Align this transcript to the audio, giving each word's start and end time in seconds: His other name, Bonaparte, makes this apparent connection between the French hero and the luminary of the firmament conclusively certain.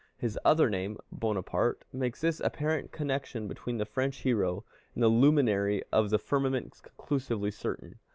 His 0.17 0.39
other 0.43 0.67
name, 0.67 0.97
Bonaparte, 1.11 1.83
makes 1.93 2.21
this 2.21 2.39
apparent 2.39 2.91
connection 2.91 3.47
between 3.47 3.77
the 3.77 3.85
French 3.85 4.17
hero 4.23 4.65
and 4.95 5.03
the 5.03 5.09
luminary 5.09 5.83
of 5.91 6.09
the 6.09 6.17
firmament 6.17 6.81
conclusively 6.81 7.51
certain. 7.51 7.99